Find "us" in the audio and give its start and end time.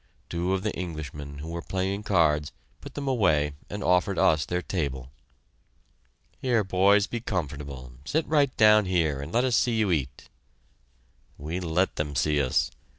4.17-4.47, 9.43-9.55, 12.41-12.71